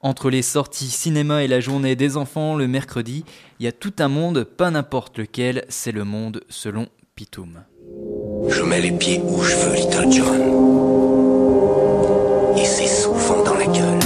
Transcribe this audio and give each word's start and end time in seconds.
Entre 0.00 0.30
les 0.30 0.42
sorties 0.42 0.90
cinéma 0.90 1.42
et 1.42 1.48
la 1.48 1.58
journée 1.58 1.96
des 1.96 2.16
enfants 2.16 2.54
le 2.54 2.68
mercredi, 2.68 3.24
il 3.58 3.64
y 3.64 3.66
a 3.66 3.72
tout 3.72 3.94
un 3.98 4.06
monde, 4.06 4.44
pas 4.44 4.70
n'importe 4.70 5.18
lequel, 5.18 5.64
c'est 5.68 5.90
le 5.90 6.04
monde 6.04 6.44
selon 6.48 6.86
Pitoum. 7.16 7.64
Je 8.48 8.62
mets 8.62 8.80
les 8.80 8.92
pieds 8.92 9.20
où 9.24 9.42
je 9.42 9.56
veux, 9.56 9.74
Little 9.74 10.12
John. 10.12 10.40
Et 12.56 12.64
c'est 12.64 12.86
souvent 12.86 13.42
dans 13.42 13.54
la 13.54 13.66
gueule. 13.66 13.98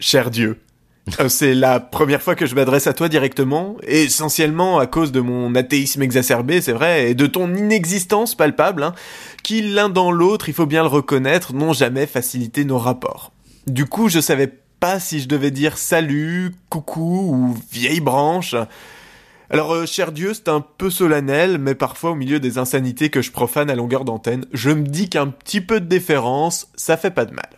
Cher 0.00 0.30
Dieu, 0.30 0.58
c'est 1.28 1.54
la 1.54 1.80
première 1.80 2.22
fois 2.22 2.34
que 2.34 2.46
je 2.46 2.54
m'adresse 2.54 2.86
à 2.86 2.92
toi 2.92 3.08
directement, 3.08 3.76
essentiellement 3.86 4.78
à 4.78 4.86
cause 4.86 5.12
de 5.12 5.20
mon 5.20 5.54
athéisme 5.54 6.02
exacerbé, 6.02 6.60
c'est 6.60 6.72
vrai, 6.72 7.10
et 7.10 7.14
de 7.14 7.26
ton 7.26 7.54
inexistence 7.54 8.34
palpable, 8.34 8.82
hein, 8.82 8.94
qui 9.42 9.62
l'un 9.62 9.88
dans 9.88 10.10
l'autre, 10.10 10.48
il 10.48 10.54
faut 10.54 10.66
bien 10.66 10.82
le 10.82 10.88
reconnaître, 10.88 11.54
n'ont 11.54 11.72
jamais 11.72 12.06
facilité 12.06 12.64
nos 12.64 12.78
rapports. 12.78 13.32
Du 13.66 13.86
coup, 13.86 14.08
je 14.08 14.20
savais 14.20 14.52
pas 14.80 15.00
si 15.00 15.20
je 15.20 15.28
devais 15.28 15.50
dire 15.50 15.76
salut, 15.78 16.54
coucou 16.68 17.34
ou 17.34 17.56
vieille 17.72 18.00
branche. 18.00 18.54
Alors, 19.50 19.72
euh, 19.72 19.86
cher 19.86 20.12
Dieu, 20.12 20.34
c'est 20.34 20.48
un 20.48 20.60
peu 20.60 20.90
solennel, 20.90 21.58
mais 21.58 21.74
parfois 21.74 22.10
au 22.10 22.14
milieu 22.14 22.38
des 22.38 22.58
insanités 22.58 23.08
que 23.08 23.22
je 23.22 23.32
profane 23.32 23.70
à 23.70 23.74
longueur 23.74 24.04
d'antenne, 24.04 24.44
je 24.52 24.70
me 24.70 24.86
dis 24.86 25.08
qu'un 25.08 25.28
petit 25.28 25.60
peu 25.60 25.80
de 25.80 25.86
déférence, 25.86 26.68
ça 26.76 26.96
fait 26.96 27.10
pas 27.10 27.24
de 27.24 27.34
mal. 27.34 27.57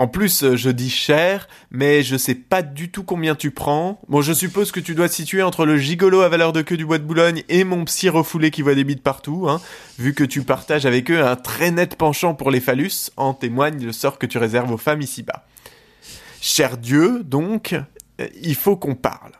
En 0.00 0.08
plus, 0.08 0.44
euh, 0.44 0.56
je 0.56 0.70
dis 0.70 0.88
cher, 0.88 1.46
mais 1.70 2.02
je 2.02 2.16
sais 2.16 2.34
pas 2.34 2.62
du 2.62 2.90
tout 2.90 3.04
combien 3.04 3.34
tu 3.34 3.50
prends. 3.50 4.00
Bon, 4.08 4.22
je 4.22 4.32
suppose 4.32 4.72
que 4.72 4.80
tu 4.80 4.94
dois 4.94 5.10
te 5.10 5.14
situer 5.14 5.42
entre 5.42 5.66
le 5.66 5.76
gigolo 5.76 6.22
à 6.22 6.30
valeur 6.30 6.54
de 6.54 6.62
queue 6.62 6.78
du 6.78 6.86
bois 6.86 6.96
de 6.96 7.04
Boulogne 7.04 7.42
et 7.50 7.64
mon 7.64 7.84
psy 7.84 8.08
refoulé 8.08 8.50
qui 8.50 8.62
voit 8.62 8.74
des 8.74 8.84
bites 8.84 9.02
partout, 9.02 9.46
hein, 9.46 9.60
vu 9.98 10.14
que 10.14 10.24
tu 10.24 10.40
partages 10.40 10.86
avec 10.86 11.10
eux 11.10 11.22
un 11.22 11.36
très 11.36 11.70
net 11.70 11.96
penchant 11.96 12.32
pour 12.32 12.50
les 12.50 12.60
phallus, 12.60 13.10
en 13.18 13.34
témoigne 13.34 13.84
le 13.84 13.92
sort 13.92 14.18
que 14.18 14.24
tu 14.24 14.38
réserves 14.38 14.72
aux 14.72 14.78
femmes 14.78 15.02
ici-bas. 15.02 15.44
Cher 16.40 16.78
Dieu, 16.78 17.22
donc, 17.22 17.74
euh, 18.22 18.26
il 18.42 18.54
faut 18.54 18.78
qu'on 18.78 18.94
parle. 18.94 19.32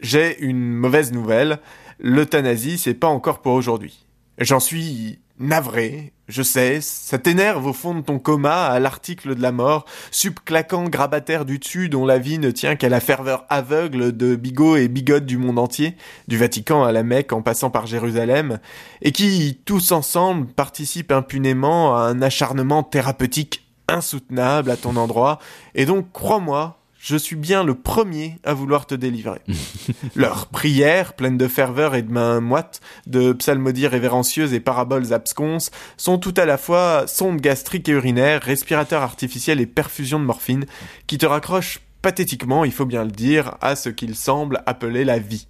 J'ai 0.00 0.40
une 0.40 0.66
mauvaise 0.66 1.12
nouvelle, 1.12 1.58
l'euthanasie, 1.98 2.78
c'est 2.78 2.94
pas 2.94 3.08
encore 3.08 3.42
pour 3.42 3.52
aujourd'hui. 3.52 4.06
J'en 4.38 4.60
suis 4.60 5.18
navré, 5.40 6.12
je 6.28 6.42
sais, 6.42 6.80
ça 6.80 7.18
t'énerve 7.18 7.66
au 7.66 7.72
fond 7.72 7.94
de 7.94 8.02
ton 8.02 8.18
coma 8.18 8.66
à 8.66 8.78
l'article 8.78 9.34
de 9.34 9.42
la 9.42 9.52
mort, 9.52 9.86
subclaquant 10.10 10.84
grabataire 10.84 11.44
du 11.44 11.58
dessus 11.58 11.88
dont 11.88 12.04
la 12.06 12.18
vie 12.18 12.38
ne 12.38 12.50
tient 12.50 12.76
qu'à 12.76 12.90
la 12.90 13.00
ferveur 13.00 13.46
aveugle 13.48 14.16
de 14.16 14.36
bigots 14.36 14.76
et 14.76 14.88
bigotes 14.88 15.24
du 15.24 15.38
monde 15.38 15.58
entier, 15.58 15.96
du 16.28 16.36
Vatican 16.36 16.84
à 16.84 16.92
la 16.92 17.02
Mecque 17.02 17.32
en 17.32 17.42
passant 17.42 17.70
par 17.70 17.86
Jérusalem, 17.86 18.60
et 19.02 19.12
qui, 19.12 19.58
tous 19.64 19.92
ensemble, 19.92 20.46
participent 20.46 21.12
impunément 21.12 21.96
à 21.96 22.02
un 22.02 22.20
acharnement 22.22 22.82
thérapeutique 22.82 23.66
insoutenable 23.88 24.70
à 24.70 24.76
ton 24.76 24.96
endroit, 24.96 25.38
et 25.74 25.86
donc 25.86 26.12
crois-moi, 26.12 26.79
je 27.02 27.16
suis 27.16 27.36
bien 27.36 27.64
le 27.64 27.74
premier 27.74 28.36
à 28.44 28.52
vouloir 28.52 28.86
te 28.86 28.94
délivrer. 28.94 29.40
Leurs 30.14 30.48
prières, 30.48 31.14
pleines 31.14 31.38
de 31.38 31.48
ferveur 31.48 31.94
et 31.94 32.02
de 32.02 32.12
mains 32.12 32.40
moites, 32.40 32.82
de 33.06 33.32
psalmodies 33.32 33.86
révérencieuses 33.86 34.52
et 34.52 34.60
paraboles 34.60 35.14
absconses, 35.14 35.70
sont 35.96 36.18
tout 36.18 36.34
à 36.36 36.44
la 36.44 36.58
fois 36.58 37.06
sondes 37.06 37.40
gastriques 37.40 37.88
et 37.88 37.92
urinaires, 37.92 38.42
respirateurs 38.42 39.02
artificiels 39.02 39.62
et 39.62 39.66
perfusions 39.66 40.20
de 40.20 40.26
morphine, 40.26 40.66
qui 41.06 41.16
te 41.16 41.24
raccrochent 41.24 41.80
pathétiquement, 42.02 42.64
il 42.64 42.72
faut 42.72 42.86
bien 42.86 43.04
le 43.04 43.10
dire, 43.10 43.56
à 43.62 43.76
ce 43.76 43.88
qu'ils 43.88 44.14
semblent 44.14 44.62
appeler 44.66 45.04
la 45.04 45.18
vie. 45.18 45.48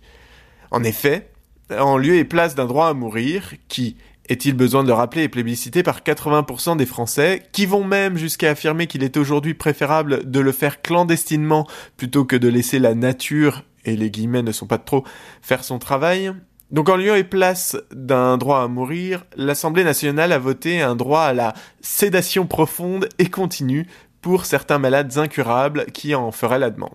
En 0.70 0.84
effet, 0.84 1.32
en 1.76 1.96
lieu 1.96 2.14
et 2.14 2.24
place 2.24 2.54
d'un 2.54 2.66
droit 2.66 2.88
à 2.88 2.94
mourir, 2.94 3.54
qui, 3.66 3.96
est-il 4.30 4.54
besoin 4.54 4.84
de 4.84 4.88
le 4.88 4.94
rappeler, 4.94 5.24
est 5.24 5.28
plébiscité 5.28 5.82
par 5.82 6.00
80% 6.00 6.76
des 6.76 6.86
Français, 6.86 7.42
qui 7.52 7.66
vont 7.66 7.84
même 7.84 8.16
jusqu'à 8.16 8.50
affirmer 8.50 8.86
qu'il 8.86 9.02
est 9.02 9.16
aujourd'hui 9.16 9.54
préférable 9.54 10.30
de 10.30 10.40
le 10.40 10.52
faire 10.52 10.80
clandestinement 10.80 11.66
plutôt 11.96 12.24
que 12.24 12.36
de 12.36 12.48
laisser 12.48 12.78
la 12.78 12.94
nature, 12.94 13.64
et 13.84 13.96
les 13.96 14.10
guillemets 14.10 14.42
ne 14.42 14.52
sont 14.52 14.68
pas 14.68 14.78
de 14.78 14.84
trop, 14.84 15.04
faire 15.42 15.64
son 15.64 15.80
travail? 15.80 16.32
Donc 16.70 16.88
en 16.88 16.96
lieu 16.96 17.16
et 17.16 17.24
place 17.24 17.76
d'un 17.92 18.38
droit 18.38 18.62
à 18.62 18.68
mourir, 18.68 19.26
l'Assemblée 19.36 19.82
nationale 19.82 20.30
a 20.30 20.38
voté 20.38 20.80
un 20.80 20.94
droit 20.94 21.22
à 21.22 21.32
la 21.32 21.52
sédation 21.80 22.46
profonde 22.46 23.08
et 23.18 23.28
continue 23.28 23.88
pour 24.22 24.44
certains 24.44 24.78
malades 24.78 25.18
incurables 25.18 25.86
qui 25.86 26.14
en 26.14 26.30
feraient 26.30 26.60
la 26.60 26.70
demande. 26.70 26.94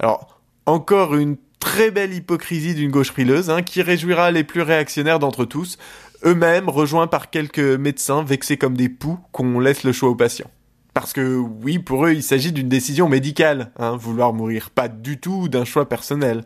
Alors, 0.00 0.40
encore 0.66 1.14
une 1.14 1.36
très 1.60 1.92
belle 1.92 2.12
hypocrisie 2.12 2.74
d'une 2.74 2.90
gauche 2.90 3.12
frileuse, 3.12 3.48
hein, 3.48 3.62
qui 3.62 3.80
réjouira 3.80 4.32
les 4.32 4.42
plus 4.42 4.62
réactionnaires 4.62 5.20
d'entre 5.20 5.44
tous, 5.44 5.78
eux-mêmes 6.24 6.68
rejoints 6.68 7.06
par 7.06 7.30
quelques 7.30 7.58
médecins 7.58 8.22
vexés 8.22 8.56
comme 8.56 8.76
des 8.76 8.88
poux 8.88 9.18
qu'on 9.32 9.60
laisse 9.60 9.84
le 9.84 9.92
choix 9.92 10.08
aux 10.08 10.14
patients. 10.14 10.50
Parce 10.94 11.12
que 11.12 11.36
oui, 11.36 11.78
pour 11.78 12.06
eux, 12.06 12.12
il 12.12 12.22
s'agit 12.22 12.52
d'une 12.52 12.68
décision 12.68 13.08
médicale, 13.08 13.72
hein, 13.78 13.96
vouloir 13.96 14.32
mourir, 14.32 14.70
pas 14.70 14.88
du 14.88 15.18
tout 15.18 15.48
d'un 15.48 15.64
choix 15.64 15.88
personnel. 15.88 16.44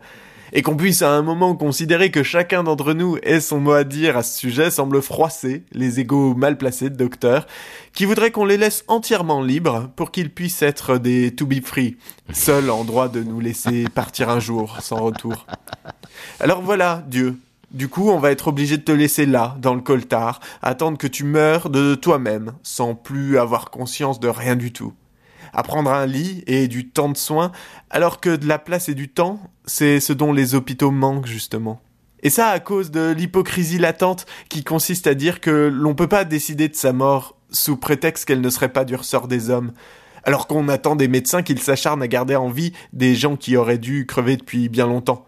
Et 0.51 0.63
qu'on 0.63 0.75
puisse 0.75 1.03
à 1.03 1.11
un 1.11 1.21
moment 1.21 1.55
considérer 1.55 2.09
que 2.09 2.23
chacun 2.23 2.63
d'entre 2.63 2.93
nous 2.93 3.17
ait 3.21 3.39
son 3.39 3.59
mot 3.59 3.73
à 3.73 3.83
dire 3.83 4.17
à 4.17 4.23
ce 4.23 4.39
sujet 4.39 4.71
semble 4.71 4.99
froisser 5.03 5.63
les 5.71 5.99
égaux 5.99 6.33
mal 6.33 6.57
placés 6.57 6.89
de 6.89 6.95
docteurs, 6.95 7.45
qui 7.93 8.05
voudraient 8.05 8.31
qu'on 8.31 8.45
les 8.45 8.57
laisse 8.57 8.83
entièrement 8.87 9.43
libres 9.43 9.91
pour 9.95 10.09
qu'ils 10.09 10.31
puissent 10.31 10.63
être 10.63 10.97
des 10.97 11.35
to 11.35 11.45
be 11.45 11.63
free, 11.63 11.97
seuls 12.33 12.71
en 12.71 12.83
droit 12.83 13.09
de 13.09 13.21
nous 13.21 13.39
laisser 13.39 13.85
partir 13.93 14.29
un 14.29 14.39
jour 14.39 14.77
sans 14.81 14.97
retour. 14.97 15.45
Alors 16.39 16.63
voilà, 16.63 17.03
Dieu, 17.07 17.37
du 17.71 17.87
coup, 17.87 18.09
on 18.09 18.19
va 18.19 18.31
être 18.31 18.47
obligé 18.47 18.77
de 18.77 18.83
te 18.83 18.91
laisser 18.91 19.25
là, 19.25 19.55
dans 19.59 19.75
le 19.75 19.81
coltard, 19.81 20.39
attendre 20.61 20.97
que 20.97 21.07
tu 21.07 21.23
meurs 21.23 21.69
de 21.69 21.95
toi-même, 21.95 22.53
sans 22.63 22.95
plus 22.95 23.37
avoir 23.37 23.69
conscience 23.69 24.19
de 24.19 24.27
rien 24.27 24.55
du 24.55 24.73
tout. 24.73 24.93
À 25.53 25.63
prendre 25.63 25.91
un 25.91 26.05
lit 26.05 26.43
et 26.47 26.67
du 26.67 26.89
temps 26.89 27.09
de 27.09 27.17
soins, 27.17 27.51
alors 27.89 28.19
que 28.19 28.35
de 28.35 28.47
la 28.47 28.59
place 28.59 28.89
et 28.89 28.95
du 28.95 29.09
temps, 29.09 29.39
c'est 29.65 29.99
ce 29.99 30.13
dont 30.13 30.33
les 30.33 30.55
hôpitaux 30.55 30.91
manquent 30.91 31.27
justement. 31.27 31.81
Et 32.21 32.29
ça 32.29 32.49
à 32.49 32.59
cause 32.59 32.91
de 32.91 33.11
l'hypocrisie 33.11 33.77
latente 33.77 34.25
qui 34.49 34.63
consiste 34.63 35.07
à 35.07 35.13
dire 35.13 35.39
que 35.39 35.69
l'on 35.71 35.95
peut 35.95 36.07
pas 36.07 36.25
décider 36.25 36.67
de 36.67 36.75
sa 36.75 36.91
mort 36.91 37.37
sous 37.51 37.77
prétexte 37.77 38.25
qu'elle 38.25 38.41
ne 38.41 38.49
serait 38.49 38.73
pas 38.73 38.85
du 38.85 38.95
ressort 38.95 39.27
des 39.27 39.49
hommes, 39.49 39.71
alors 40.23 40.47
qu'on 40.47 40.67
attend 40.69 40.95
des 40.95 41.07
médecins 41.07 41.43
qu'ils 41.43 41.61
s'acharnent 41.61 42.01
à 42.01 42.07
garder 42.07 42.35
en 42.35 42.49
vie 42.49 42.73
des 42.93 43.15
gens 43.15 43.35
qui 43.35 43.55
auraient 43.55 43.77
dû 43.77 44.05
crever 44.05 44.37
depuis 44.37 44.69
bien 44.69 44.85
longtemps. 44.85 45.25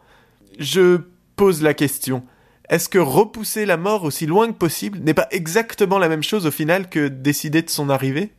Je 0.59 1.01
pose 1.41 1.63
la 1.63 1.73
question. 1.73 2.23
Est-ce 2.69 2.87
que 2.87 2.99
repousser 2.99 3.65
la 3.65 3.75
mort 3.75 4.03
aussi 4.03 4.27
loin 4.27 4.45
que 4.45 4.57
possible 4.59 4.99
n'est 4.99 5.15
pas 5.15 5.27
exactement 5.31 5.97
la 5.97 6.07
même 6.07 6.21
chose 6.21 6.45
au 6.45 6.51
final 6.51 6.87
que 6.87 7.07
décider 7.07 7.63
de 7.63 7.69
son 7.71 7.89
arrivée? 7.89 8.31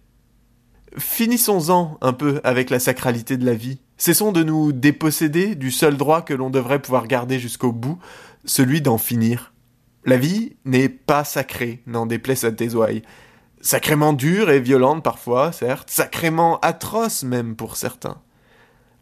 Finissons-en 0.97 1.99
un 2.01 2.13
peu 2.13 2.41
avec 2.45 2.71
la 2.71 2.79
sacralité 2.79 3.37
de 3.37 3.45
la 3.45 3.55
vie. 3.55 3.81
Cessons 3.97 4.31
de 4.31 4.45
nous 4.45 4.71
déposséder 4.71 5.57
du 5.57 5.73
seul 5.73 5.97
droit 5.97 6.23
que 6.23 6.33
l'on 6.33 6.49
devrait 6.49 6.81
pouvoir 6.81 7.09
garder 7.09 7.41
jusqu'au 7.41 7.73
bout, 7.73 7.99
celui 8.45 8.81
d'en 8.81 8.99
finir. 8.99 9.53
La 10.05 10.17
vie 10.17 10.55
n'est 10.65 10.89
pas 10.89 11.25
sacrée, 11.25 11.83
n'en 11.89 12.07
déplaise 12.07 12.45
à 12.45 12.53
tes 12.53 12.73
ouailles. 12.73 13.03
Sacrément 13.61 14.13
dure 14.13 14.49
et 14.49 14.61
violente 14.61 15.03
parfois, 15.03 15.51
certes, 15.51 15.91
sacrément 15.91 16.61
atroce 16.61 17.25
même 17.25 17.57
pour 17.57 17.75
certains. 17.75 18.23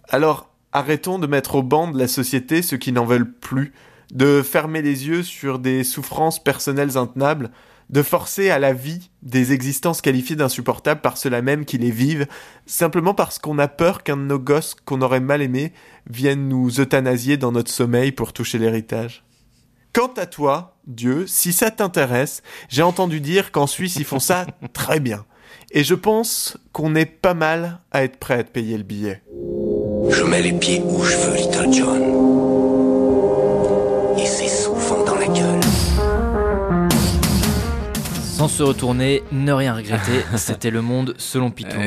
Alors 0.09 0.51
arrêtons 0.73 1.19
de 1.19 1.27
mettre 1.27 1.57
au 1.57 1.63
banc 1.63 1.91
de 1.91 1.99
la 1.99 2.09
société 2.09 2.63
ceux 2.63 2.79
qui 2.79 2.93
n'en 2.93 3.05
veulent 3.05 3.31
plus, 3.31 3.75
de 4.13 4.43
fermer 4.43 4.83
les 4.83 5.07
yeux 5.07 5.23
sur 5.23 5.59
des 5.59 5.85
souffrances 5.85 6.43
personnelles 6.43 6.97
intenables, 6.97 7.51
de 7.91 8.03
forcer 8.03 8.51
à 8.51 8.59
la 8.59 8.73
vie 8.73 9.11
des 9.23 9.53
existences 9.53 10.01
qualifiées 10.01 10.37
d'insupportables 10.37 11.01
par 11.01 11.17
ceux-là 11.17 11.43
même 11.43 11.65
qui 11.65 11.77
les 11.77 11.91
vivent, 11.91 12.27
simplement 12.65 13.15
parce 13.15 13.39
qu'on 13.39 13.59
a 13.59 13.69
peur 13.69 14.05
qu'un 14.05 14.17
de 14.17 14.23
nos 14.23 14.39
gosses 14.39 14.77
qu'on 14.85 15.03
aurait 15.03 15.21
mal 15.21 15.43
aimés 15.43 15.73
vienne 16.09 16.49
nous 16.49 16.81
euthanasier 16.81 17.37
dans 17.37 17.53
notre 17.53 17.71
sommeil 17.71 18.13
pour 18.13 18.33
toucher 18.33 18.59
l'héritage. 18.59 19.25
Quant 19.93 20.13
à 20.17 20.27
toi, 20.27 20.77
Dieu, 20.87 21.27
si 21.27 21.53
ça 21.53 21.73
t'intéresse, 21.73 22.43
j'ai 22.69 22.83
entendu 22.83 23.21
dire 23.21 23.51
qu'en 23.51 23.67
Suisse 23.67 23.97
ils 23.97 24.05
font 24.05 24.21
ça 24.21 24.47
très 24.73 25.01
bien. 25.01 25.25
Et 25.73 25.83
je 25.83 25.95
pense 25.95 26.57
qu'on 26.73 26.95
est 26.95 27.07
pas 27.07 27.35
mal 27.35 27.81
à 27.91 28.05
être 28.05 28.19
prêt 28.19 28.39
à 28.39 28.45
te 28.45 28.51
payer 28.51 28.77
le 28.77 28.85
billet. 28.85 29.23
Je 30.11 30.23
mets 30.23 30.43
les 30.43 30.53
pieds 30.53 30.81
où 30.85 31.03
je 31.03 31.17
veux, 31.17 31.37
Little 31.37 31.73
John. 31.73 32.30
Sans 38.41 38.49
se 38.49 38.63
retourner, 38.63 39.23
ne 39.33 39.53
rien 39.53 39.75
regretter, 39.75 40.25
c'était 40.37 40.71
le 40.71 40.81
monde 40.81 41.15
selon 41.19 41.51
Python. 41.51 41.77